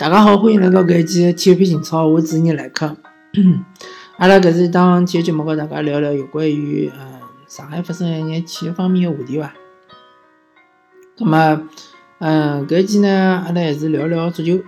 [0.00, 2.96] 大家好，欢迎来到搿一期体育篇情操，我主持人来客。
[4.16, 9.52] 阿拉搿是一档体育节目，和大家聊聊有关于嗯上海发生一眼体育方面的话题伐。
[11.18, 11.62] 葛末
[12.18, 14.58] 嗯搿一期呢，阿拉还是聊聊足球。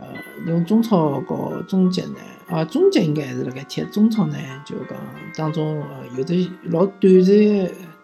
[0.00, 0.06] 呃，
[0.46, 2.18] 因为中超和中甲呢，
[2.50, 4.98] 啊中甲应该还是辣盖踢，中超呢就讲
[5.34, 7.34] 当中呃有的老短暂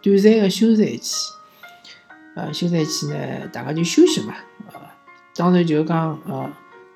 [0.01, 1.31] 短暂的休赛期。
[2.37, 3.15] 呃休赛期呢，
[3.53, 4.33] 大家就休息嘛。
[4.73, 4.81] 呃，
[5.37, 6.51] 当然就讲呃。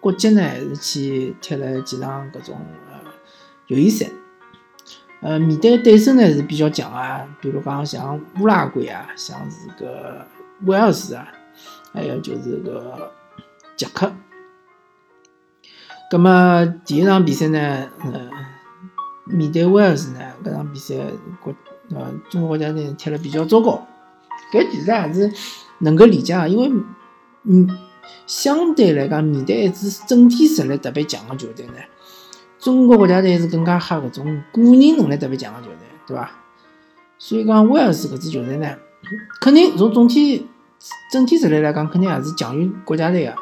[0.04, 2.60] 国际呢还是去踢了几场搿种
[2.92, 3.00] 呃
[3.68, 4.10] 友谊赛，
[5.22, 10.26] 呃面对对手呢是比较强啊，比如讲像乌拉圭啊，像是个
[10.66, 11.26] 威尔士啊，
[11.94, 13.10] 还有就是个
[13.78, 14.12] 捷克。
[16.10, 18.28] 葛么第一场比赛呢，呃
[19.24, 20.96] 面对威尔士呢，搿场比赛
[21.40, 21.54] 国
[21.94, 23.88] 呃中国国家队踢了比较糟糕，
[24.52, 25.32] 搿其实还是
[25.78, 26.70] 能够理解啊，因为
[27.44, 27.78] 嗯。
[28.26, 31.74] 相对来讲，面对一支整体实力特别强的球队呢，
[32.58, 36.30] 中国国家队是更加吓搿种个人能力特别强的球队，对伐？
[37.18, 38.76] 所以讲威尔士搿支球队呢，
[39.40, 40.46] 肯定从总体
[41.10, 43.34] 整体实力来讲，肯定还是强于国家队的，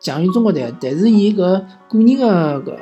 [0.00, 0.72] 强于中国队。
[0.80, 2.76] 但是伊搿个人的搿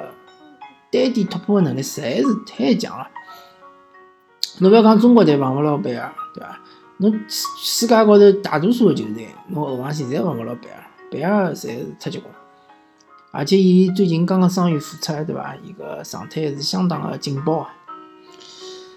[0.91, 3.09] 单点突破的能力实在是太强了。
[4.59, 6.61] 侬覅讲中国队防勿牢贝尔，对伐？
[6.99, 10.77] 侬世界高头大多数的球队，侬后防线侪防勿牢贝尔。
[11.13, 12.33] 贝尔侪是太结棍，
[13.31, 15.55] 而且伊最近刚刚伤愈复出，对伐？
[15.63, 17.75] 伊个状态是相当的劲爆啊。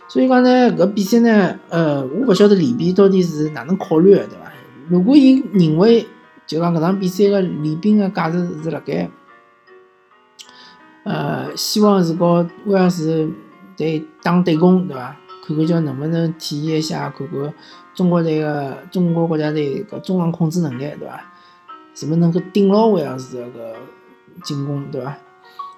[0.08, 4.50] 所以讲呢，搿比赛呢，呃，我勿晓得里边到底是哪能考虑的，对伐？
[4.88, 6.08] 如果伊认为
[6.48, 9.10] 就讲搿场比赛个里边个价值是辣盖，
[11.04, 13.30] 呃，希望是和威尔士
[13.76, 15.18] 队打对攻，对伐？
[15.46, 17.54] 看看叫能不能体验一下，看看
[17.94, 21.22] 中国队个中国国家队个中场控制能力，对伐？
[21.96, 23.74] 是勿是能够顶牢威尔士个
[24.44, 25.18] 进攻，对伐？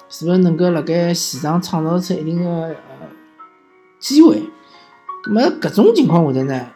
[0.09, 2.75] 是勿是能够辣盖前场创造出一定的呃
[3.99, 4.49] 机会？
[5.23, 6.67] 咁么搿种情况下头呢，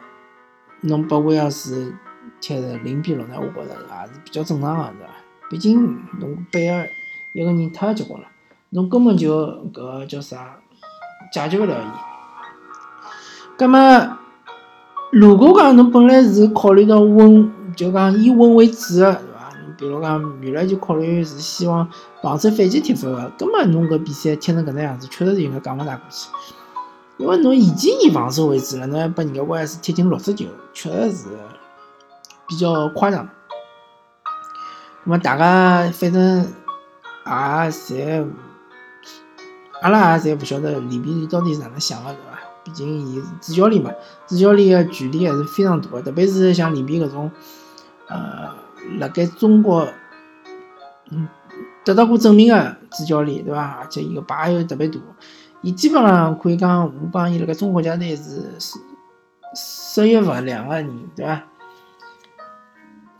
[0.82, 1.92] 侬把威尔士
[2.40, 3.34] 踢成零比六呢？
[3.36, 5.12] 我觉着也是比较正常个，对伐？
[5.50, 5.82] 毕竟
[6.20, 6.86] 侬贝尔
[7.32, 8.28] 一个人太结棍了，
[8.70, 10.56] 侬根本就搿叫啥
[11.32, 13.60] 解决勿了伊。
[13.60, 14.18] 咁么
[15.10, 19.20] 如果讲侬本来是考虑到稳，就讲以稳为主个。
[19.82, 21.88] 比如讲，原来就考虑是希望
[22.22, 26.28] 防守反击踢法个，根本侬搿比赛踢成搿能样子，确实是应该讲勿大过去。
[27.16, 31.24] 因为侬已经以防守为主了，侬还把人家威尔士踢进六十球，确实是
[32.46, 33.28] 比较夸张。
[35.02, 37.32] 那么大家反正也
[37.72, 38.24] 侪，
[39.80, 42.38] 阿拉也侪勿晓得里边到底是哪能想个，对伐？
[42.62, 43.90] 毕竟伊是主教练嘛，
[44.28, 47.28] 主教练个权力还是非常大个，特别是像里边搿种，
[48.06, 48.61] 呃。
[48.98, 49.86] 辣盖中国，
[51.10, 51.28] 嗯，
[51.84, 53.78] 得到过证明的主教练，对伐？
[53.80, 54.98] 而且伊个牌又特别大，
[55.62, 58.58] 伊基本上可以讲，我帮伊辣盖中国国家队是
[59.54, 61.42] 涉约勿两个人，对伐？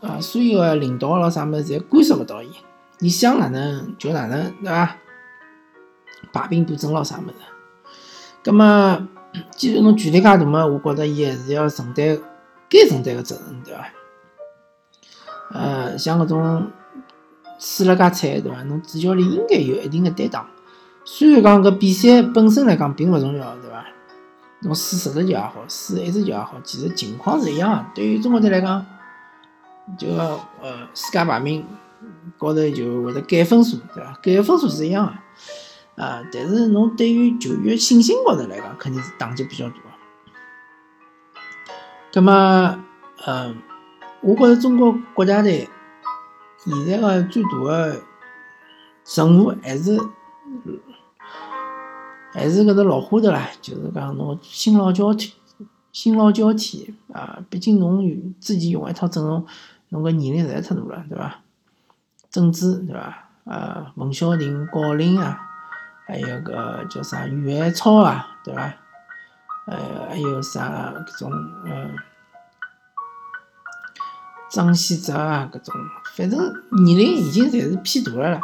[0.01, 2.51] 啊，所有个领导咯啥物事，侪干涉勿到伊，
[2.99, 4.97] 伊想哪能就哪能，对伐？
[6.31, 7.35] 排兵布阵咯啥物事，
[8.43, 9.07] 葛末
[9.51, 12.17] 既然侬权力介大嘛，我觉着伊还是要承担
[12.69, 13.85] 该承担个责任，对伐？
[15.53, 16.71] 呃，像搿种
[17.59, 18.63] 输了介惨，对伐？
[18.63, 20.45] 侬主教练应该有一定的担当。
[21.05, 23.85] 虽然讲搿比赛本身来讲并勿重要，对伐？
[24.61, 27.91] 侬输十十球也好，输一只球也好，其实情况是一样。
[27.93, 28.83] 对于中国队来讲，
[29.97, 31.65] 就呃世界排名
[32.37, 34.19] 高头就会得减分数，对伐？
[34.23, 36.03] 减分数是一样的。
[36.03, 39.75] 啊，但是侬对于球员信心高头来讲，肯定是打击比较大。
[42.11, 42.31] 葛末，
[43.27, 43.55] 嗯。
[44.25, 45.67] 我觉着中国国家队
[46.57, 48.01] 现在个最大的
[49.15, 49.99] 任务还是
[52.31, 55.33] 还是搿只老花头啦，就是讲侬新老交替，
[55.91, 57.43] 新老交替啊！
[57.49, 59.45] 毕竟侬自己用一套阵容，
[59.89, 61.41] 侬个年龄实在太大了，对伐？
[62.31, 63.27] 郑智对伐？
[63.43, 65.37] 啊，文小婷、郜林啊，
[66.07, 68.73] 还有个叫啥余海超啊，对伐？
[69.67, 71.29] 呃，还有啥搿种
[71.65, 71.93] 嗯。
[74.53, 75.73] 张稀哲啊，搿种
[76.15, 76.39] 反正
[76.85, 78.41] 年龄已经侪是偏大了啦。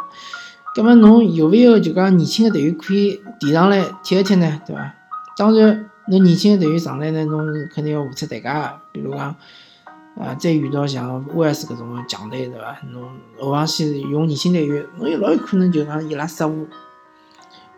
[0.74, 4.60] 葛末侬有勿有就讲年轻的队员可以提上来踢一踢呢？
[4.66, 4.92] 对伐？
[5.36, 8.80] 当然，侬年轻的队员上来呢，侬肯定要付出代价个。
[8.90, 9.36] 比如讲，
[10.18, 12.76] 啊，再遇到像威尔士搿种强队，对伐？
[12.90, 13.08] 侬
[13.38, 16.66] 后防线用年轻队员，侬有老有可能就讲伊拉失误，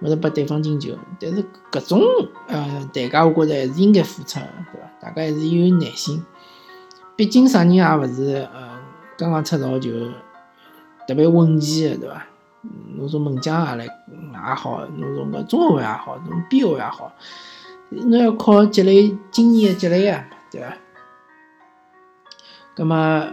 [0.01, 0.97] 或者拨对方进球。
[1.21, 2.01] 但是搿种
[2.49, 4.91] 呃代价，我觉着还是应该付出，对伐？
[5.03, 6.25] 大家还是要有耐心。
[7.23, 8.81] 毕竟啥人也勿是，呃，
[9.17, 9.93] 刚刚出道就
[11.07, 12.27] 特别稳健的，对伐？
[12.97, 17.13] 侬从门将也来也好，侬从个中后卫也好，侬边后卫也好，
[17.91, 20.77] 侬要靠积累经验积累啊，对伐？
[22.75, 23.29] 葛么，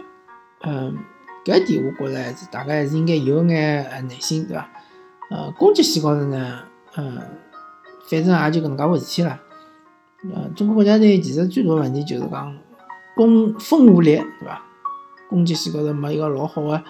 [0.62, 0.96] 嗯，
[1.44, 4.70] 搿点我觉着还是大家还是应该有眼耐心，对伐？
[5.32, 6.60] 呃，攻击线高头呢，
[6.96, 7.20] 嗯，
[8.08, 9.40] 反正也就搿能介回事体了。
[10.32, 12.56] 呃，中国国家队其实最大问题就是讲
[13.20, 14.64] 攻锋无力，对伐？
[15.30, 16.82] 攻击线高头没一个老好的，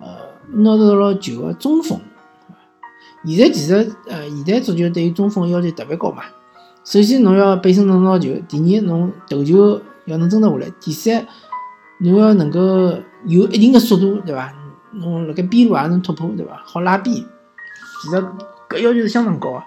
[0.00, 0.06] 呃，
[0.54, 2.00] 拿得老球的中锋。
[3.26, 6.22] 现在其实，呃，现代足球对于中锋要求特别高嘛。
[6.84, 11.26] 首先，侬要背身能拿球；第二，侬投球要能争得下来；第三，
[11.98, 12.94] 侬要能够
[13.26, 14.54] 有一定的速度，对伐？
[14.92, 16.62] 侬辣盖边路也能突破，对伐？
[16.64, 17.14] 好拉边。
[17.14, 18.16] 其实
[18.70, 19.62] 搿要求是相当高个。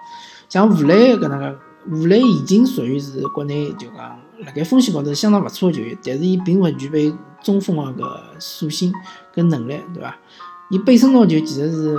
[0.48, 1.56] 像吴磊搿能介，
[1.92, 7.12] 吴磊已经属于是国内就讲辣盖锋线高头相当勿错个球员，但是伊并勿具备
[7.42, 8.92] 中锋个搿属性
[9.34, 10.16] 跟能力，对伐？
[10.70, 11.98] 伊背身拿球其实是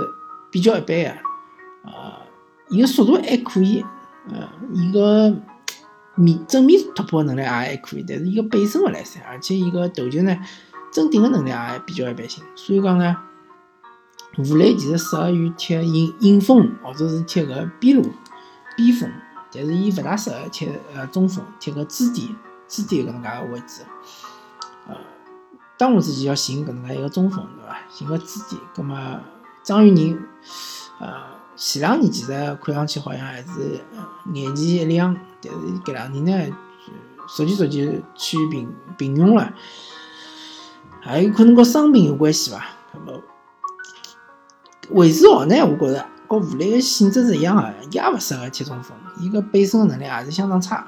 [0.50, 1.10] 比较一般个。
[1.82, 2.12] 呃，
[2.68, 3.84] 伊个速度还可以，
[4.28, 5.34] 呃，伊个
[6.14, 10.36] 面正面突破能力也还可以，但是伊个背身勿来三，而且伊个投球呢，
[10.92, 13.16] 争顶个能力也比较一般性，所以讲呢，
[14.38, 18.02] 吴磊其实适合于踢引引锋或者是踢个边路
[18.76, 19.10] 边锋，
[19.52, 22.36] 但是伊勿大适合踢呃中锋，踢个支点
[22.68, 23.82] 支点搿能介个位置，
[24.86, 24.96] 呃，
[25.76, 27.78] 当务之急要寻搿能介一个中锋，对伐？
[27.90, 29.20] 寻个支点，葛末
[29.62, 30.18] 张玉宁，
[30.98, 31.38] 呃。
[31.56, 33.78] 前两年其实看上去好像还是
[34.32, 36.56] 眼前一亮，但是搿两年呢，
[37.36, 39.52] 逐渐逐渐趋于平平庸了，
[41.02, 42.64] 还有可能跟伤病有关系伐？
[42.94, 43.20] 那么
[44.92, 45.54] 韦世豪呢？
[45.62, 50.86] 我觉着跟吴磊个性质是一样个，也勿适合踢中锋，伊个背身能力也是相当差，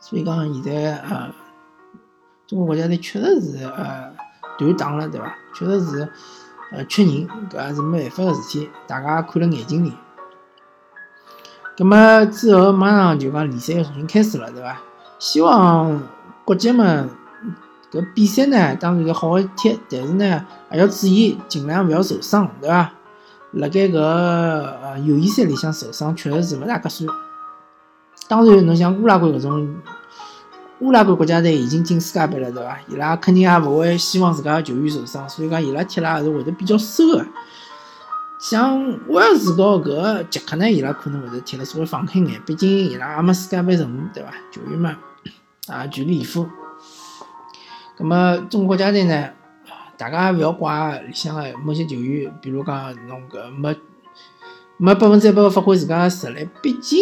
[0.00, 1.28] 所以讲现在呃，
[2.46, 4.12] 中国国家队确实是呃
[4.56, 5.34] 断档了，对伐？
[5.54, 6.08] 确实是。
[6.74, 9.92] 呃，缺人，搿也是没办法个事体，大家看了眼睛里。
[11.76, 14.80] 葛末之后马上就讲联赛要重新开始了，对伐？
[15.18, 16.02] 希望
[16.46, 17.10] 国脚们
[17.90, 22.90] 搿比赛呢，当然要好好踢，但是呢，还要注意，尽量勿要受伤，对伐？
[23.52, 27.08] 辣盖搿呃友谊赛里向受伤，确实是勿大合算。
[28.28, 29.76] 当然，侬像乌拉圭搿种。
[30.80, 32.76] 乌拉圭国家队已经进世界杯了，对伐？
[32.88, 37.24] 伊拉肯定也勿会希望自家球员受伤，所以讲伊拉踢了还是会得比较收个。
[38.40, 44.30] 像威尔士和搿个捷克呢，伊拉可能会得踢得稍微放开眼，毕竟伊拉也没世界杯任务，对伐？
[44.50, 44.96] 球员嘛，
[45.68, 46.48] 啊，全力以赴。
[47.96, 49.28] 葛末中国国家队呢，
[50.02, 53.72] 大家勿要怪里向个某些球员，比如讲侬搿没
[54.76, 56.98] 没百分之一百发挥自家实力，毕竟。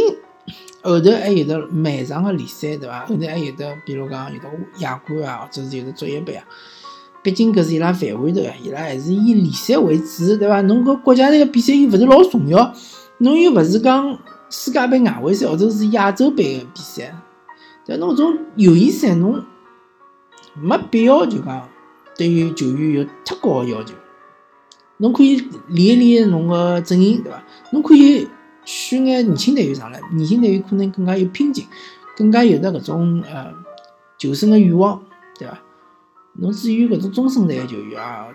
[0.82, 3.06] 后头还有的漫长个联赛，对伐？
[3.06, 4.50] 后头还有的，比如讲有的
[4.81, 6.44] 亚冠啊，或者是有的职业杯啊。
[7.23, 10.61] 毕竟搿是伊拉范围头，伊拉还是以联赛为主，对伐？
[10.61, 12.75] 侬搿国家队个比赛又勿是老重要，
[13.17, 14.19] 侬又勿是讲
[14.50, 17.14] 世界杯外围赛或者是亚洲杯个比赛，
[17.87, 19.43] 但侬种友谊赛侬
[20.61, 21.67] 没必要就讲
[22.20, 23.94] 对于球员有太高个要求。
[24.99, 25.37] 侬可以
[25.69, 27.43] 练一练侬个阵型，对伐？
[27.72, 28.28] 侬可以。
[28.62, 31.67] 选眼年轻队员上来，年轻队员可能更加有拼劲，
[32.14, 33.52] 更加有的搿种呃
[34.19, 35.02] 求胜的欲望，
[35.38, 35.58] 对伐？
[36.34, 38.29] 侬至于搿种中生代的球员啊，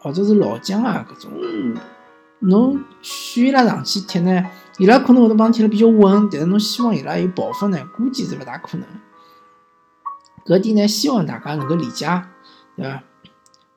[0.00, 1.30] 或者是老将啊，搿种
[2.40, 4.42] 侬选伊拉上去踢呢，
[4.78, 8.86] 伊拉可能会得帮踢得比较稳，但是侬希望伊拉有爆发呢，估计是勿大可能。
[10.46, 12.06] 搿点呢，希望大家能够理解，
[12.74, 13.02] 对伐？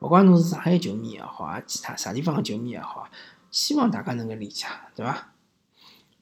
[0.02, 3.08] 勿管侬是上海球迷也好啊，其他啥地方的球迷也好，
[3.52, 4.66] 希望大家能够理解，
[4.96, 5.28] 对伐？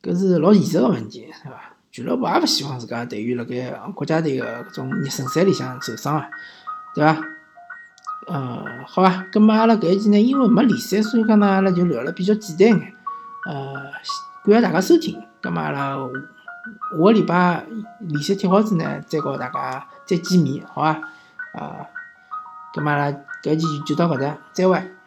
[0.03, 1.77] 搿是老现实个问题，对伐？
[1.91, 6.29] 俱乐部也勿希望自家队员辣盖国家队个搿种热身赛里向受伤啊，
[6.95, 7.21] 对伐？
[8.29, 9.27] 呃，好伐？
[9.33, 12.95] 葛末阿拉搿一期呢，因为没联赛，所以讲呢，阿拉就聊了比较简单眼。
[13.47, 13.75] 呃，
[14.45, 15.21] 感谢大家收听。
[15.41, 17.65] 葛末阿拉下个礼拜
[18.01, 20.91] 联赛踢好子呢，再告大家再见面，好伐？
[21.55, 21.87] 啊，
[22.75, 25.00] 末阿拉搿期就到搿搭，再会。